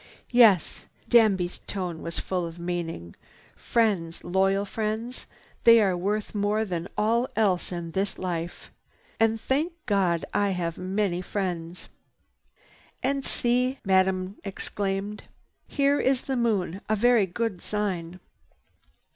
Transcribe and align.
"Yes." 0.31 0.85
Danby's 1.07 1.59
tone 1.59 2.01
was 2.01 2.17
full 2.19 2.47
of 2.47 2.57
meaning. 2.57 3.15
"Friends, 3.55 4.23
loyal 4.23 4.65
friends, 4.65 5.27
they 5.63 5.79
are 5.79 5.95
worth 5.95 6.33
more 6.33 6.65
than 6.65 6.87
all 6.97 7.29
else 7.35 7.71
in 7.71 7.91
this 7.91 8.17
life! 8.17 8.71
And, 9.19 9.39
thank 9.39 9.73
God, 9.85 10.25
I 10.33 10.53
have 10.57 10.75
many 10.75 11.21
friends!" 11.21 11.87
"And 13.03 13.23
see!" 13.23 13.77
Madame 13.85 14.37
exclaimed. 14.43 15.25
"Here 15.67 15.99
is 15.99 16.21
the 16.21 16.35
Moon. 16.35 16.81
A 16.89 16.95
very 16.95 17.27
good 17.27 17.61
sign. 17.61 18.19